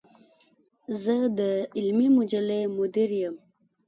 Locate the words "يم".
3.21-3.35